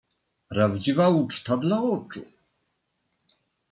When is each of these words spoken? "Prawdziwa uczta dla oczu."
"Prawdziwa 0.49 1.09
uczta 1.09 1.57
dla 1.57 1.81
oczu." 1.81 2.25